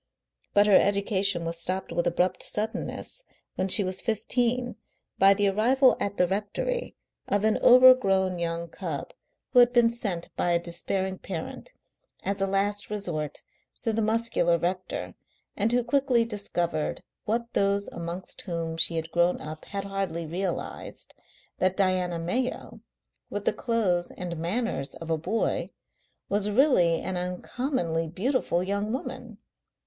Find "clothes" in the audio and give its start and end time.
23.53-24.09